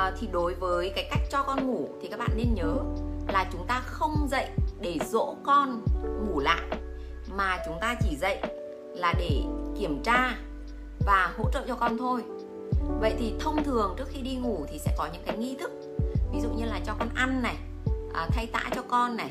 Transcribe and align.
à, 0.00 0.12
thì 0.20 0.28
đối 0.32 0.54
với 0.54 0.92
cái 0.94 1.08
cách 1.10 1.20
cho 1.30 1.42
con 1.42 1.66
ngủ 1.66 1.88
thì 2.02 2.08
các 2.08 2.18
bạn 2.18 2.30
nên 2.36 2.54
nhớ 2.54 2.76
là 3.28 3.46
chúng 3.52 3.66
ta 3.66 3.80
không 3.84 4.28
dậy 4.30 4.48
để 4.80 4.98
dỗ 5.04 5.34
con 5.42 5.84
ngủ 6.02 6.40
lại 6.40 6.78
mà 7.36 7.58
chúng 7.66 7.76
ta 7.80 7.94
chỉ 8.02 8.16
dậy 8.16 8.38
là 8.94 9.14
để 9.18 9.42
kiểm 9.78 10.02
tra 10.02 10.38
và 11.06 11.32
hỗ 11.38 11.50
trợ 11.52 11.64
cho 11.68 11.74
con 11.74 11.98
thôi. 11.98 12.22
Vậy 13.00 13.14
thì 13.18 13.34
thông 13.40 13.64
thường 13.64 13.94
trước 13.98 14.08
khi 14.08 14.20
đi 14.20 14.34
ngủ 14.34 14.66
thì 14.70 14.78
sẽ 14.78 14.94
có 14.98 15.08
những 15.12 15.22
cái 15.26 15.36
nghi 15.36 15.56
thức 15.60 15.70
ví 16.32 16.40
dụ 16.40 16.48
như 16.48 16.64
là 16.64 16.80
cho 16.86 16.94
con 16.98 17.08
ăn 17.14 17.42
này 17.42 17.56
à, 18.14 18.28
thay 18.32 18.46
tã 18.46 18.70
cho 18.74 18.82
con 18.88 19.16
này 19.16 19.30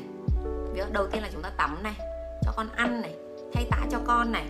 việc 0.74 0.92
đầu 0.92 1.06
tiên 1.06 1.22
là 1.22 1.28
chúng 1.32 1.42
ta 1.42 1.50
tắm 1.56 1.82
này 1.82 1.94
cho 2.42 2.52
con 2.56 2.68
ăn 2.76 3.00
này 3.00 3.14
thay 3.52 3.66
tã 3.70 3.78
cho 3.90 3.98
con 4.06 4.32
này 4.32 4.46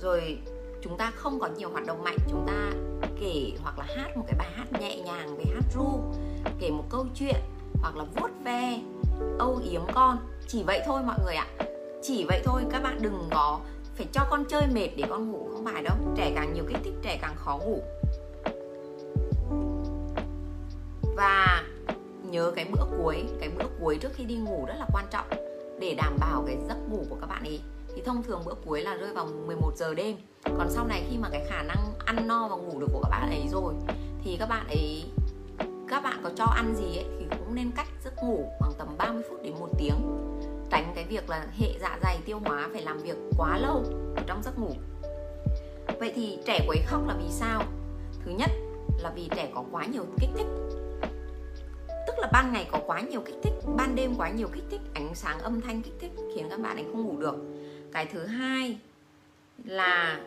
rồi 0.00 0.38
chúng 0.82 0.96
ta 0.96 1.12
không 1.14 1.40
có 1.40 1.48
nhiều 1.56 1.70
hoạt 1.70 1.86
động 1.86 2.04
mạnh 2.04 2.16
chúng 2.30 2.46
ta 2.46 2.70
kể 3.20 3.52
hoặc 3.62 3.78
là 3.78 3.84
hát 3.96 4.16
một 4.16 4.24
cái 4.26 4.36
bài 4.38 4.48
hát 4.54 4.80
nhẹ 4.80 4.96
nhàng 4.96 5.36
về 5.36 5.44
hát 5.54 5.64
ru, 5.74 6.00
kể 6.58 6.70
một 6.70 6.84
câu 6.90 7.06
chuyện, 7.14 7.36
hoặc 7.82 7.96
là 7.96 8.04
vuốt 8.16 8.30
ve, 8.44 8.78
âu 9.38 9.60
yếm 9.70 9.82
con. 9.94 10.18
Chỉ 10.48 10.62
vậy 10.62 10.82
thôi 10.86 11.00
mọi 11.06 11.18
người 11.24 11.34
ạ. 11.34 11.46
Chỉ 12.02 12.24
vậy 12.28 12.42
thôi, 12.44 12.62
các 12.70 12.82
bạn 12.82 12.98
đừng 13.00 13.28
có 13.30 13.60
phải 13.96 14.06
cho 14.12 14.20
con 14.30 14.44
chơi 14.48 14.62
mệt 14.74 14.88
để 14.96 15.04
con 15.08 15.32
ngủ 15.32 15.48
không 15.52 15.64
phải 15.64 15.82
đâu. 15.82 15.96
Trẻ 16.16 16.32
càng 16.34 16.52
nhiều 16.52 16.64
kích 16.68 16.78
thích, 16.84 16.94
trẻ 17.02 17.18
càng 17.22 17.34
khó 17.36 17.58
ngủ. 17.58 17.82
Và 21.16 21.62
nhớ 22.30 22.52
cái 22.56 22.64
bữa 22.64 22.84
cuối, 22.98 23.24
cái 23.40 23.48
bữa 23.48 23.64
cuối 23.80 23.98
trước 24.00 24.12
khi 24.14 24.24
đi 24.24 24.36
ngủ 24.36 24.64
rất 24.66 24.74
là 24.78 24.86
quan 24.92 25.04
trọng 25.10 25.26
để 25.80 25.94
đảm 25.94 26.16
bảo 26.20 26.44
cái 26.46 26.56
giấc 26.68 26.76
ngủ 26.90 27.04
của 27.10 27.16
các 27.20 27.26
bạn 27.26 27.42
ấy 27.42 27.60
thì 27.94 28.02
thông 28.02 28.22
thường 28.22 28.42
bữa 28.46 28.54
cuối 28.66 28.82
là 28.82 28.94
rơi 28.94 29.12
vào 29.14 29.26
11 29.46 29.72
giờ 29.76 29.94
đêm. 29.94 30.16
Còn 30.58 30.70
sau 30.70 30.86
này 30.86 31.06
khi 31.10 31.18
mà 31.18 31.28
cái 31.32 31.46
khả 31.48 31.62
năng 31.62 31.78
ăn 32.04 32.26
no 32.28 32.48
và 32.48 32.56
ngủ 32.56 32.80
được 32.80 32.88
của 32.92 33.00
các 33.02 33.08
bạn 33.10 33.30
ấy 33.30 33.48
rồi, 33.52 33.74
thì 34.24 34.36
các 34.40 34.46
bạn 34.46 34.66
ấy, 34.68 35.04
các 35.88 36.02
bạn 36.02 36.20
có 36.22 36.30
cho 36.36 36.44
ăn 36.44 36.74
gì 36.76 36.96
ấy, 36.96 37.06
thì 37.18 37.26
cũng 37.30 37.54
nên 37.54 37.70
cách 37.76 37.88
giấc 38.04 38.14
ngủ 38.24 38.50
khoảng 38.58 38.72
tầm 38.78 38.88
30 38.98 39.22
phút 39.30 39.42
đến 39.42 39.54
một 39.60 39.68
tiếng. 39.78 39.94
Tránh 40.70 40.92
cái 40.94 41.04
việc 41.04 41.30
là 41.30 41.46
hệ 41.58 41.68
dạ 41.80 41.98
dày 42.02 42.18
tiêu 42.24 42.40
hóa 42.44 42.68
phải 42.72 42.82
làm 42.82 42.98
việc 42.98 43.16
quá 43.38 43.58
lâu 43.58 43.84
ở 44.16 44.22
trong 44.26 44.42
giấc 44.42 44.58
ngủ. 44.58 44.72
Vậy 45.98 46.12
thì 46.14 46.38
trẻ 46.46 46.64
quấy 46.68 46.78
khóc 46.86 47.08
là 47.08 47.14
vì 47.18 47.30
sao? 47.30 47.62
Thứ 48.24 48.30
nhất 48.30 48.50
là 49.02 49.12
vì 49.14 49.28
trẻ 49.36 49.50
có 49.54 49.64
quá 49.72 49.84
nhiều 49.84 50.04
kích 50.20 50.30
thích. 50.36 50.46
Tức 52.06 52.14
là 52.18 52.28
ban 52.32 52.52
ngày 52.52 52.68
có 52.72 52.80
quá 52.86 53.00
nhiều 53.00 53.20
kích 53.20 53.36
thích, 53.42 53.52
ban 53.76 53.94
đêm 53.94 54.14
quá 54.16 54.30
nhiều 54.30 54.48
kích 54.52 54.64
thích, 54.70 54.80
ánh 54.94 55.14
sáng 55.14 55.38
âm 55.38 55.60
thanh 55.60 55.82
kích 55.82 55.94
thích 56.00 56.12
khiến 56.34 56.46
các 56.50 56.60
bạn 56.60 56.76
ấy 56.76 56.84
không 56.92 57.06
ngủ 57.06 57.18
được 57.18 57.34
cái 57.94 58.06
thứ 58.06 58.26
hai 58.26 58.78
là 59.64 60.20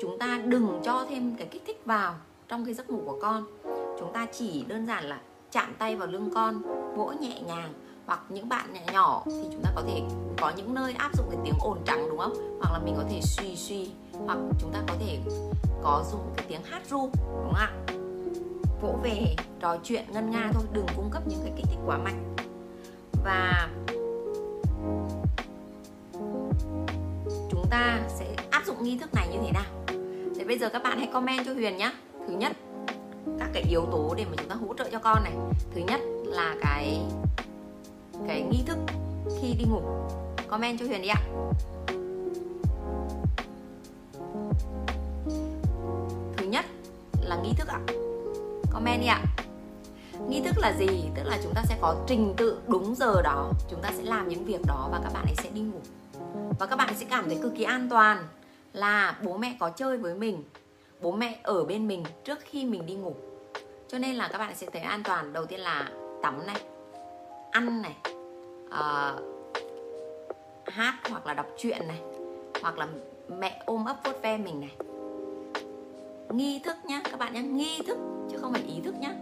chúng 0.00 0.18
ta 0.18 0.40
đừng 0.44 0.80
cho 0.84 1.06
thêm 1.10 1.36
cái 1.36 1.46
kích 1.46 1.62
thích 1.66 1.82
vào 1.84 2.14
trong 2.48 2.64
cái 2.64 2.74
giấc 2.74 2.90
ngủ 2.90 3.02
của 3.06 3.18
con. 3.22 3.46
Chúng 3.98 4.12
ta 4.12 4.26
chỉ 4.32 4.64
đơn 4.68 4.86
giản 4.86 5.04
là 5.04 5.20
chạm 5.52 5.74
tay 5.78 5.96
vào 5.96 6.08
lưng 6.08 6.30
con 6.34 6.62
vỗ 6.96 7.12
nhẹ 7.20 7.40
nhàng, 7.40 7.72
hoặc 8.06 8.20
những 8.28 8.48
bạn 8.48 8.72
nhỏ 8.72 8.80
nhỏ 8.92 9.22
thì 9.26 9.48
chúng 9.52 9.62
ta 9.62 9.70
có 9.74 9.82
thể 9.86 10.02
có 10.40 10.52
những 10.56 10.74
nơi 10.74 10.94
áp 10.98 11.16
dụng 11.16 11.26
cái 11.30 11.40
tiếng 11.44 11.54
ồn 11.60 11.78
trắng, 11.86 12.06
đúng 12.08 12.18
không? 12.18 12.58
Hoặc 12.60 12.72
là 12.72 12.78
mình 12.78 12.94
có 12.96 13.04
thể 13.10 13.20
suy 13.22 13.56
suy, 13.56 13.90
hoặc 14.26 14.38
chúng 14.60 14.72
ta 14.72 14.82
có 14.88 14.94
thể 15.00 15.18
có 15.82 16.04
dùng 16.10 16.32
cái 16.36 16.46
tiếng 16.48 16.62
hát 16.62 16.82
ru, 16.90 17.10
đúng 17.26 17.44
không 17.44 17.54
ạ? 17.54 17.70
Vỗ 18.80 18.98
về, 19.02 19.36
trò 19.60 19.76
chuyện, 19.84 20.04
ngân 20.08 20.30
nga 20.30 20.50
thôi, 20.54 20.62
đừng 20.72 20.86
cung 20.96 21.10
cấp 21.10 21.22
những 21.26 21.40
cái 21.42 21.52
kích 21.56 21.66
thích 21.68 21.78
quá 21.86 21.98
mạnh. 21.98 22.34
Và 23.24 23.68
chúng 27.50 27.66
ta 27.70 28.00
sẽ 28.18 28.34
áp 28.50 28.62
dụng 28.66 28.82
nghi 28.82 28.98
thức 28.98 29.14
này 29.14 29.28
như 29.32 29.38
thế 29.44 29.52
nào? 29.52 29.64
Thì 30.36 30.44
bây 30.44 30.58
giờ 30.58 30.68
các 30.68 30.82
bạn 30.82 30.98
hãy 30.98 31.08
comment 31.12 31.46
cho 31.46 31.52
Huyền 31.52 31.76
nhé 31.76 31.92
thứ 32.28 32.34
nhất, 32.36 32.52
các 33.38 33.48
cái 33.52 33.62
yếu 33.68 33.86
tố 33.92 34.14
để 34.16 34.24
mà 34.24 34.32
chúng 34.36 34.48
ta 34.48 34.54
hỗ 34.54 34.74
trợ 34.74 34.88
cho 34.92 34.98
con 34.98 35.24
này. 35.24 35.32
Thứ 35.74 35.80
nhất 35.80 36.00
là 36.24 36.56
cái 36.60 37.00
cái 38.28 38.42
nghi 38.42 38.58
thức 38.66 38.78
khi 39.40 39.54
đi 39.58 39.64
ngủ. 39.64 39.80
Comment 40.48 40.78
cho 40.80 40.86
Huyền 40.86 41.02
đi 41.02 41.08
ạ. 41.08 41.20
Thứ 46.36 46.46
nhất 46.46 46.64
là 47.22 47.36
nghi 47.42 47.52
thức 47.58 47.68
ạ. 47.68 47.80
Comment 48.70 49.00
đi 49.00 49.06
ạ. 49.06 49.22
Nghi 50.28 50.40
thức 50.40 50.58
là 50.58 50.76
gì? 50.78 50.88
Tức 51.14 51.22
là 51.24 51.38
chúng 51.42 51.54
ta 51.54 51.62
sẽ 51.68 51.76
có 51.80 51.96
trình 52.06 52.34
tự 52.36 52.58
đúng 52.66 52.94
giờ 52.94 53.22
đó. 53.22 53.50
Chúng 53.70 53.80
ta 53.82 53.90
sẽ 53.96 54.02
làm 54.02 54.28
những 54.28 54.44
việc 54.44 54.60
đó 54.66 54.88
và 54.92 55.00
các 55.02 55.12
bạn 55.14 55.24
ấy 55.24 55.34
sẽ 55.42 55.50
đi 55.54 55.60
ngủ 55.60 55.80
và 56.58 56.66
các 56.66 56.76
bạn 56.76 56.94
sẽ 56.96 57.06
cảm 57.10 57.24
thấy 57.28 57.38
cực 57.42 57.54
kỳ 57.54 57.64
an 57.64 57.88
toàn 57.90 58.24
là 58.72 59.18
bố 59.22 59.36
mẹ 59.36 59.56
có 59.60 59.70
chơi 59.70 59.96
với 59.96 60.14
mình 60.14 60.44
bố 61.00 61.12
mẹ 61.12 61.40
ở 61.42 61.64
bên 61.64 61.88
mình 61.88 62.04
trước 62.24 62.38
khi 62.40 62.64
mình 62.64 62.86
đi 62.86 62.94
ngủ. 62.94 63.14
Cho 63.88 63.98
nên 63.98 64.16
là 64.16 64.28
các 64.28 64.38
bạn 64.38 64.54
sẽ 64.56 64.66
thấy 64.72 64.82
an 64.82 65.02
toàn. 65.02 65.32
Đầu 65.32 65.46
tiên 65.46 65.60
là 65.60 65.90
tắm 66.22 66.46
này 66.46 66.62
ăn 67.50 67.82
này 67.82 67.96
uh, 68.66 69.22
hát 70.66 70.94
hoặc 71.10 71.26
là 71.26 71.34
đọc 71.34 71.46
truyện 71.58 71.88
này 71.88 72.00
hoặc 72.62 72.78
là 72.78 72.88
mẹ 73.38 73.62
ôm 73.66 73.84
ấp 73.84 73.96
vuốt 74.04 74.22
ve 74.22 74.38
mình 74.38 74.60
này. 74.60 74.76
Nghi 76.30 76.60
thức 76.64 76.76
nhá 76.84 77.00
các 77.04 77.18
bạn 77.18 77.32
nhá 77.32 77.40
nghi 77.40 77.82
thức 77.86 77.98
chứ 78.30 78.38
không 78.40 78.52
phải 78.52 78.62
ý 78.62 78.80
thức 78.84 78.94
nhá. 78.94 79.14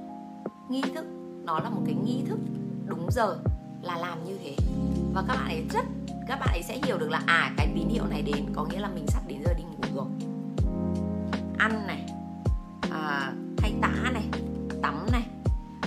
Nghi 0.69 0.83
thức 0.95 1.05
nó 1.45 1.61
là 1.61 1.71
một 1.71 1.83
cái 1.87 1.95
nghi 1.95 2.23
thức 2.28 2.39
đúng 2.87 3.09
giờ 3.11 3.37
là 3.86 3.97
làm 3.97 4.24
như 4.24 4.38
thế. 4.44 4.56
Và 5.12 5.24
các 5.28 5.34
bạn 5.34 5.48
ấy 5.48 5.64
rất 5.70 5.84
các 6.28 6.41
bạn 6.41 6.48
ấy 6.52 6.62
sẽ 6.62 6.78
hiểu 6.84 6.98
được 6.98 7.10
là 7.10 7.22
à 7.26 7.52
cái 7.56 7.69
tín 7.74 7.88
hiệu 7.88 8.06
này 8.06 8.22
đến 8.22 8.47
có 8.54 8.64
nghĩa 8.64 8.78
là 8.78 8.88
mình 8.88 9.06
sắp 9.06 9.22
đến 9.26 9.38
giờ 9.44 9.54
đi 9.54 9.62
ngủ 9.62 9.97
rồi. 9.97 10.06
Ăn 11.58 11.86
này 11.86 12.06
à, 12.91 13.32
thay 13.56 13.74
tã 13.82 14.10
này 14.12 14.24
tắm 14.82 15.06
này. 15.12 15.22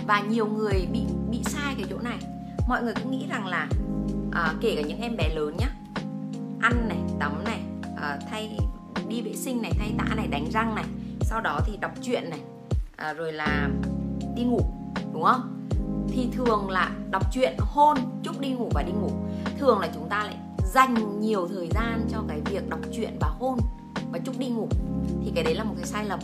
Và 0.08 0.20
nhiều 0.20 0.48
người 0.48 0.88
bị 0.92 1.02
bị 1.32 1.44
sai 1.44 1.76
cái 1.78 1.86
chỗ 1.90 1.98
này. 2.00 2.18
Mọi 2.68 2.84
người 2.84 2.94
cũng 2.94 3.12
nghĩ 3.12 3.26
rằng 3.30 3.48
là 3.48 3.68
à, 4.32 4.54
kể 4.62 4.76
cả 4.76 4.82
những 4.82 5.02
em 5.02 5.18
bé 5.18 5.30
lớn 5.36 5.58
nhá. 5.58 5.70
Ăn 6.62 6.88
này 6.88 6.98
tắm 7.20 7.44
này 7.44 7.60
à, 7.98 8.20
thay 8.30 8.60
đi 9.08 9.22
vệ 9.22 9.36
sinh 9.36 9.62
này 9.62 9.72
thay 9.80 9.94
tã 9.98 10.16
này 10.16 10.28
đánh 10.28 10.46
răng 10.52 10.76
này. 10.76 10.86
Sau 11.22 11.42
đó 11.42 11.60
thì 11.66 11.78
đọc 11.78 11.92
truyện 12.02 12.30
này 12.30 12.40
à, 12.96 13.14
rồi 13.14 13.34
là 13.34 13.70
đi 14.36 14.44
ngủ 14.44 14.62
đúng 15.14 15.24
không? 15.24 15.59
Thì 16.14 16.30
thường 16.34 16.70
là 16.70 16.92
đọc 17.12 17.34
truyện, 17.34 17.56
hôn, 17.60 17.98
chúc 18.24 18.40
đi 18.40 18.50
ngủ 18.50 18.70
và 18.74 18.84
đi 18.84 18.92
ngủ. 18.92 19.12
Thường 19.60 19.80
là 19.80 19.90
chúng 19.94 20.10
ta 20.10 20.24
lại 20.24 20.36
dành 20.74 21.20
nhiều 21.20 21.48
thời 21.48 21.70
gian 21.76 22.08
cho 22.12 22.24
cái 22.28 22.42
việc 22.46 22.70
đọc 22.70 22.80
truyện 22.92 23.18
và 23.20 23.28
hôn 23.40 23.60
và 24.12 24.20
chúc 24.20 24.40
đi 24.40 24.48
ngủ. 24.48 24.68
Thì 25.24 25.32
cái 25.36 25.44
đấy 25.44 25.56
là 25.56 25.64
một 25.64 25.74
cái 25.78 25.86
sai 25.86 26.06
lầm. 26.06 26.20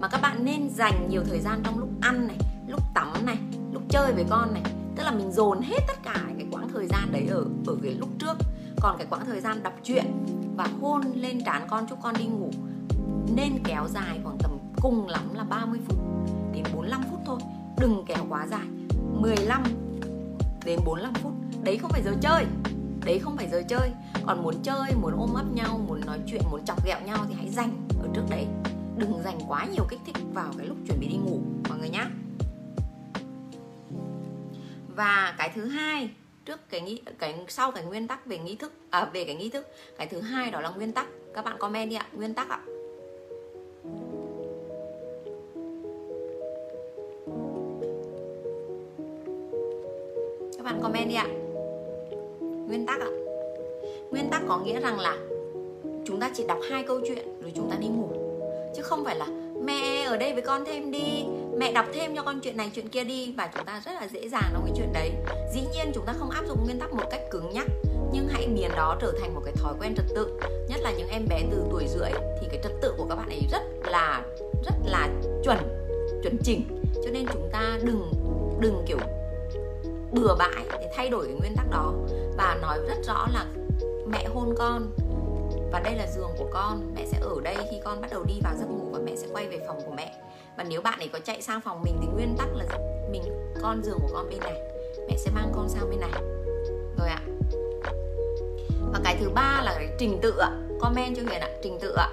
Mà 0.00 0.08
các 0.08 0.22
bạn 0.22 0.44
nên 0.44 0.70
dành 0.70 1.08
nhiều 1.10 1.22
thời 1.28 1.40
gian 1.40 1.60
trong 1.64 1.78
lúc 1.78 1.88
ăn 2.00 2.26
này, 2.26 2.36
lúc 2.68 2.82
tắm 2.94 3.26
này, 3.26 3.38
lúc 3.72 3.82
chơi 3.88 4.12
với 4.12 4.24
con 4.30 4.54
này. 4.54 4.62
Tức 4.96 5.02
là 5.02 5.10
mình 5.10 5.32
dồn 5.32 5.62
hết 5.62 5.80
tất 5.86 6.02
cả 6.02 6.20
cái 6.38 6.46
quãng 6.52 6.68
thời 6.72 6.86
gian 6.86 7.08
đấy 7.12 7.26
ở 7.30 7.44
ở 7.66 7.76
cái 7.82 7.94
lúc 7.94 8.08
trước. 8.18 8.36
Còn 8.80 8.96
cái 8.98 9.06
quãng 9.10 9.26
thời 9.26 9.40
gian 9.40 9.62
đọc 9.62 9.74
truyện 9.82 10.04
và 10.56 10.68
hôn 10.80 11.02
lên 11.14 11.44
trán 11.44 11.66
con, 11.70 11.86
chúc 11.86 11.98
con 12.02 12.14
đi 12.18 12.24
ngủ 12.24 12.50
nên 13.36 13.58
kéo 13.64 13.88
dài 13.88 14.20
khoảng 14.24 14.38
tầm 14.38 14.58
cùng 14.82 15.06
lắm 15.06 15.34
là 15.34 15.44
30 15.44 15.80
phút 15.88 15.98
đến 16.52 16.64
45 16.74 17.02
phút 17.10 17.20
thôi. 17.26 17.38
Đừng 17.78 18.04
kéo 18.06 18.26
quá 18.28 18.46
dài. 18.46 18.66
15 19.20 19.62
đến 20.64 20.80
45 20.84 21.14
phút. 21.14 21.32
Đấy 21.64 21.78
không 21.78 21.90
phải 21.90 22.02
giờ 22.02 22.12
chơi. 22.20 22.44
Đấy 23.04 23.18
không 23.18 23.36
phải 23.36 23.48
giờ 23.48 23.62
chơi. 23.68 23.90
Còn 24.26 24.42
muốn 24.42 24.54
chơi 24.62 24.90
muốn 25.00 25.12
ôm 25.18 25.34
ấp 25.34 25.44
nhau 25.54 25.80
muốn 25.88 26.00
nói 26.06 26.18
chuyện 26.26 26.42
muốn 26.50 26.64
chọc 26.64 26.86
ghẹo 26.86 27.00
nhau 27.06 27.26
thì 27.28 27.34
hãy 27.34 27.48
dành 27.48 27.88
ở 28.02 28.08
trước 28.14 28.24
đấy. 28.30 28.46
Đừng 28.96 29.22
dành 29.24 29.38
quá 29.48 29.66
nhiều 29.66 29.84
kích 29.90 30.00
thích 30.06 30.16
vào 30.34 30.52
cái 30.58 30.66
lúc 30.66 30.76
chuẩn 30.86 31.00
bị 31.00 31.08
đi 31.08 31.16
ngủ 31.16 31.40
mọi 31.68 31.78
người 31.78 31.88
nhé 31.88 32.04
và 34.98 35.34
cái 35.38 35.50
thứ 35.54 35.64
hai 35.64 36.10
trước 36.44 36.70
cái 36.70 36.80
nghĩ 36.80 37.02
cái 37.18 37.44
sau 37.48 37.70
cái 37.72 37.84
nguyên 37.84 38.08
tắc 38.08 38.26
về 38.26 38.38
nghi 38.38 38.56
thức 38.56 38.72
à, 38.90 39.04
về 39.12 39.24
cái 39.24 39.34
nghi 39.34 39.48
thức 39.48 39.66
cái 39.98 40.06
thứ 40.06 40.20
hai 40.20 40.50
đó 40.50 40.60
là 40.60 40.70
nguyên 40.70 40.92
tắc. 40.92 41.06
Các 41.34 41.44
bạn 41.44 41.56
comment 41.58 41.90
đi 41.90 41.96
ạ 41.96 42.06
nguyên 42.12 42.34
tắc 42.34 42.48
ạ. 42.48 42.60
Bạn 50.68 50.82
comment 50.82 51.08
đi 51.08 51.14
ạ. 51.14 51.26
Nguyên 52.40 52.86
tắc 52.86 53.00
ạ. 53.00 53.10
Nguyên 54.10 54.30
tắc 54.30 54.42
có 54.48 54.58
nghĩa 54.58 54.80
rằng 54.80 55.00
là 55.00 55.16
chúng 56.04 56.20
ta 56.20 56.30
chỉ 56.34 56.44
đọc 56.46 56.58
hai 56.70 56.82
câu 56.82 57.00
chuyện 57.08 57.40
rồi 57.42 57.52
chúng 57.56 57.70
ta 57.70 57.76
đi 57.80 57.86
ngủ. 57.86 58.08
Chứ 58.76 58.82
không 58.82 59.04
phải 59.04 59.16
là 59.16 59.26
mẹ 59.64 60.04
ở 60.04 60.16
đây 60.16 60.32
với 60.32 60.42
con 60.42 60.64
thêm 60.64 60.90
đi, 60.90 61.24
mẹ 61.56 61.72
đọc 61.72 61.86
thêm 61.94 62.16
cho 62.16 62.22
con 62.22 62.40
chuyện 62.40 62.56
này, 62.56 62.70
chuyện 62.74 62.88
kia 62.88 63.04
đi 63.04 63.34
và 63.36 63.50
chúng 63.54 63.64
ta 63.64 63.82
rất 63.84 63.92
là 63.92 64.08
dễ 64.12 64.28
dàng 64.28 64.50
trong 64.52 64.62
cái 64.64 64.74
chuyện 64.76 64.92
đấy. 64.92 65.10
Dĩ 65.54 65.60
nhiên 65.60 65.92
chúng 65.94 66.04
ta 66.06 66.12
không 66.18 66.30
áp 66.30 66.44
dụng 66.48 66.58
nguyên 66.64 66.78
tắc 66.78 66.92
một 66.92 67.04
cách 67.10 67.22
cứng 67.30 67.50
nhắc, 67.52 67.66
nhưng 68.12 68.28
hãy 68.28 68.46
biến 68.46 68.70
đó 68.76 68.96
trở 69.00 69.12
thành 69.20 69.34
một 69.34 69.40
cái 69.44 69.54
thói 69.56 69.74
quen 69.80 69.94
trật 69.96 70.06
tự. 70.14 70.40
Nhất 70.68 70.80
là 70.80 70.92
những 70.98 71.08
em 71.08 71.26
bé 71.28 71.42
từ 71.50 71.62
tuổi 71.70 71.84
rưỡi 71.88 72.10
thì 72.40 72.46
cái 72.50 72.60
trật 72.62 72.72
tự 72.82 72.94
của 72.98 73.06
các 73.08 73.14
bạn 73.14 73.28
ấy 73.28 73.42
rất 73.52 73.62
là 73.84 74.22
rất 74.64 74.74
là 74.84 75.08
chuẩn 75.44 75.58
chuẩn 76.22 76.36
chỉnh. 76.44 76.62
Cho 77.04 77.10
nên 77.10 77.26
chúng 77.32 77.48
ta 77.52 77.78
đừng 77.82 78.12
đừng, 78.60 78.82
kiểu 78.86 78.98
bừa 80.12 80.34
bãi 80.38 80.66
để 80.80 80.90
thay 80.96 81.08
đổi 81.08 81.26
cái 81.26 81.34
nguyên 81.40 81.56
tắc 81.56 81.70
đó. 81.70 81.92
Và 82.36 82.58
nói 82.62 82.78
rất 82.88 83.04
rõ 83.04 83.26
là 83.32 83.46
mẹ 84.06 84.28
hôn 84.34 84.54
con, 84.58 84.90
và 85.72 85.80
đây 85.80 85.94
là 85.96 86.06
giường 86.06 86.30
của 86.38 86.48
con, 86.50 86.92
mẹ 86.94 87.06
sẽ 87.06 87.18
ở 87.20 87.40
đây 87.42 87.56
khi 87.70 87.80
con 87.84 88.00
bắt 88.00 88.10
đầu 88.10 88.24
đi 88.24 88.34
vào 88.42 88.54
giấc 88.58 88.66
ngủ 88.70 88.90
và 88.92 88.98
mẹ 89.04 89.16
sẽ 89.16 89.26
quay 89.32 89.48
về 89.48 89.60
phòng 89.66 89.80
của 89.86 89.92
mẹ. 89.96 90.14
Và 90.56 90.64
nếu 90.64 90.80
bạn 90.80 90.98
ấy 90.98 91.08
có 91.08 91.18
chạy 91.24 91.42
sang 91.42 91.60
phòng 91.60 91.82
mình 91.82 91.98
thì 92.02 92.08
nguyên 92.14 92.36
tắc 92.38 92.48
là 92.54 92.64
mình, 93.10 93.22
con 93.62 93.82
giường 93.82 93.98
của 94.02 94.10
con 94.12 94.28
bên 94.30 94.40
này, 94.40 94.60
mẹ 95.08 95.16
sẽ 95.16 95.30
mang 95.34 95.52
con 95.56 95.68
sang 95.68 95.90
bên 95.90 96.00
này. 96.00 96.10
Rồi 96.98 97.08
ạ. 97.08 97.22
Và 98.92 99.00
cái 99.04 99.16
thứ 99.20 99.30
ba 99.30 99.62
là 99.64 99.74
cái 99.74 99.88
trình 99.98 100.18
tự 100.22 100.38
ạ. 100.38 100.50
Comment 100.80 101.16
cho 101.16 101.22
huyền 101.22 101.40
ạ. 101.40 101.48
Trình 101.62 101.78
tự 101.80 101.94
ạ. 101.96 102.10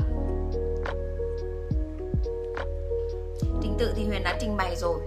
Trình 3.62 3.76
tự 3.80 3.94
thì 3.96 4.06
huyền 4.06 4.24
đã 4.24 4.38
trình 4.40 4.58
bày 4.58 4.76
rồi 4.76 5.00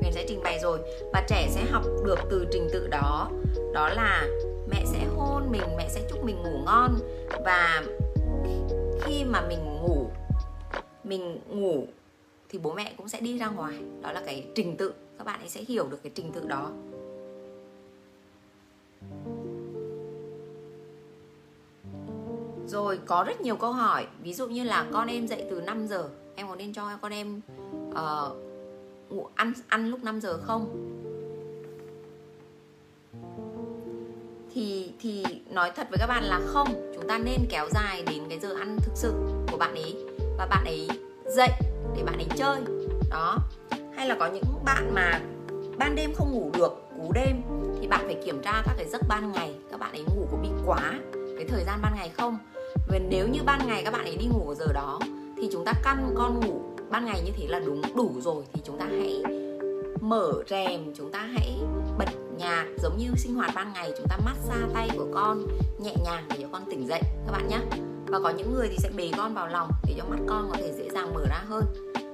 huyền 0.00 0.12
sẽ 0.12 0.24
trình 0.28 0.42
bày 0.42 0.58
rồi 0.58 0.78
và 1.12 1.24
trẻ 1.28 1.48
sẽ 1.50 1.64
học 1.64 1.84
được 2.04 2.18
từ 2.30 2.46
trình 2.52 2.68
tự 2.72 2.88
đó. 2.88 3.30
Đó 3.74 3.88
là 3.88 4.28
mẹ 4.68 4.84
sẽ 4.86 5.06
hôn 5.16 5.50
mình 5.50 5.62
mẹ 5.76 5.88
sẽ 5.88 6.00
chúc 6.10 6.24
mình 6.24 6.42
ngủ 6.42 6.58
ngon. 6.64 6.98
Và 7.44 7.82
khi 9.02 9.24
mà 9.24 9.40
mình 9.48 9.58
ngủ 9.82 10.06
mình 11.04 11.40
ngủ 11.48 11.86
thì 12.48 12.58
bố 12.58 12.72
mẹ 12.72 12.92
cũng 12.96 13.08
sẽ 13.08 13.20
đi 13.20 13.38
ra 13.38 13.48
ngoài. 13.48 13.74
Đó 14.02 14.12
là 14.12 14.22
cái 14.26 14.46
trình 14.54 14.76
tự. 14.76 14.92
Các 15.18 15.26
bạn 15.26 15.40
ấy 15.40 15.48
sẽ 15.48 15.60
hiểu 15.68 15.86
được 15.90 16.02
cái 16.02 16.12
trình 16.14 16.32
tự 16.32 16.46
đó. 16.46 16.70
Rồi 22.66 22.98
có 23.06 23.24
rất 23.26 23.40
nhiều 23.40 23.56
câu 23.56 23.72
hỏi. 23.72 24.06
Ví 24.22 24.34
dụ 24.34 24.48
như 24.48 24.64
là 24.64 24.86
con 24.92 25.08
em 25.08 25.26
dậy 25.26 25.46
từ 25.50 25.60
5 25.60 25.86
giờ 25.86 26.08
em 26.36 26.48
có 26.48 26.56
nên 26.56 26.72
cho 26.72 26.90
con 27.02 27.12
em 27.12 27.40
uh, 27.90 28.49
ngủ, 29.10 29.28
ăn 29.34 29.52
ăn 29.68 29.90
lúc 29.90 30.04
5 30.04 30.20
giờ 30.20 30.38
không? 30.42 30.86
Thì 34.54 34.92
thì 35.00 35.24
nói 35.50 35.72
thật 35.76 35.86
với 35.90 35.98
các 35.98 36.06
bạn 36.06 36.24
là 36.24 36.40
không. 36.46 36.92
Chúng 36.94 37.08
ta 37.08 37.18
nên 37.18 37.46
kéo 37.50 37.68
dài 37.70 38.02
đến 38.10 38.22
cái 38.28 38.38
giờ 38.38 38.54
ăn 38.54 38.78
thực 38.82 38.92
sự 38.94 39.12
của 39.50 39.56
bạn 39.56 39.74
ấy. 39.74 39.96
Và 40.38 40.46
bạn 40.46 40.64
ấy 40.64 40.88
dậy 41.26 41.50
để 41.96 42.02
bạn 42.02 42.16
ấy 42.16 42.26
chơi. 42.36 42.60
Đó. 43.10 43.38
Hay 43.96 44.08
là 44.08 44.16
có 44.20 44.26
những 44.26 44.44
bạn 44.64 44.94
mà 44.94 45.20
ban 45.78 45.94
đêm 45.94 46.14
không 46.14 46.32
ngủ 46.32 46.50
được, 46.54 46.72
cú 46.96 47.12
đêm, 47.12 47.42
thì 47.80 47.86
bạn 47.86 48.00
phải 48.04 48.16
kiểm 48.24 48.42
tra 48.42 48.62
các 48.66 48.74
cái 48.76 48.88
giấc 48.88 49.02
ban 49.08 49.32
ngày. 49.32 49.54
Các 49.70 49.80
bạn 49.80 49.92
ấy 49.92 50.02
ngủ 50.02 50.26
có 50.30 50.36
bị 50.36 50.48
quá 50.66 51.00
cái 51.14 51.46
thời 51.48 51.64
gian 51.64 51.78
ban 51.82 51.94
ngày 51.96 52.08
không? 52.08 52.38
Và 52.88 52.98
nếu 52.98 53.28
như 53.28 53.40
ban 53.46 53.66
ngày 53.66 53.82
các 53.84 53.90
bạn 53.90 54.04
ấy 54.04 54.16
đi 54.16 54.26
ngủ 54.26 54.48
ở 54.48 54.54
giờ 54.54 54.66
đó, 54.74 55.00
thì 55.36 55.48
chúng 55.52 55.64
ta 55.64 55.72
căn 55.84 56.14
con 56.14 56.40
ngủ 56.40 56.60
ban 56.90 57.04
ngày 57.04 57.20
như 57.24 57.32
thế 57.36 57.46
là 57.48 57.58
đúng, 57.58 57.82
đủ 57.96 58.12
rồi 58.20 58.44
thì 58.52 58.60
chúng 58.64 58.78
ta 58.78 58.86
hãy 58.90 59.22
mở 60.00 60.32
rèm, 60.46 60.94
chúng 60.96 61.12
ta 61.12 61.18
hãy 61.18 61.58
bật 61.98 62.08
nhạc. 62.36 62.66
Giống 62.82 62.98
như 62.98 63.06
sinh 63.16 63.34
hoạt 63.34 63.50
ban 63.54 63.72
ngày, 63.72 63.92
chúng 63.96 64.06
ta 64.08 64.18
massage 64.24 64.74
tay 64.74 64.88
của 64.96 65.06
con 65.14 65.46
nhẹ 65.78 65.94
nhàng 66.04 66.24
để 66.30 66.36
cho 66.42 66.48
con 66.52 66.62
tỉnh 66.70 66.86
dậy, 66.88 67.00
các 67.26 67.32
bạn 67.32 67.48
nhé 67.48 67.58
và 68.06 68.20
có 68.20 68.30
những 68.30 68.54
người 68.54 68.68
thì 68.70 68.76
sẽ 68.78 68.90
bế 68.96 69.10
con 69.16 69.34
vào 69.34 69.48
lòng 69.48 69.70
để 69.86 69.94
cho 69.98 70.04
mắt 70.04 70.18
con 70.26 70.48
có 70.50 70.56
thể 70.58 70.72
dễ 70.78 70.90
dàng 70.90 71.14
mở 71.14 71.24
ra 71.28 71.42
hơn. 71.48 71.64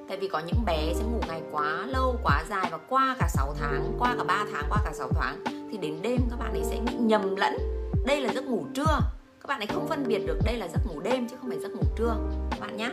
Tại 0.09 0.19
vì 0.19 0.29
có 0.29 0.43
những 0.47 0.65
bé 0.67 0.93
sẽ 0.95 1.05
ngủ 1.05 1.21
ngày 1.29 1.43
quá 1.53 1.87
lâu, 1.87 2.17
quá 2.23 2.45
dài 2.49 2.69
và 2.73 2.79
qua 2.89 3.17
cả 3.19 3.29
6 3.29 3.55
tháng, 3.61 3.93
qua 3.99 4.15
cả 4.19 4.25
3 4.25 4.47
tháng, 4.53 4.65
qua 4.69 4.79
cả 4.85 4.93
6 4.95 5.09
tháng 5.15 5.45
thì 5.71 5.79
đến 5.79 5.99
đêm 6.03 6.21
các 6.31 6.39
bạn 6.39 6.53
ấy 6.53 6.63
sẽ 6.65 6.81
bị 6.87 6.93
nhầm 7.01 7.37
lẫn. 7.37 7.57
Đây 8.07 8.21
là 8.21 8.33
giấc 8.33 8.45
ngủ 8.45 8.65
trưa. 8.75 9.01
Các 9.41 9.49
bạn 9.49 9.61
ấy 9.61 9.67
không 9.67 9.87
phân 9.89 10.05
biệt 10.09 10.27
được 10.27 10.39
đây 10.45 10.57
là 10.57 10.69
giấc 10.69 10.81
ngủ 10.87 11.01
đêm 11.01 11.29
chứ 11.29 11.37
không 11.41 11.51
phải 11.51 11.59
giấc 11.59 11.73
ngủ 11.73 11.85
trưa, 11.97 12.17
các 12.51 12.61
bạn 12.61 12.77
nhé 12.77 12.91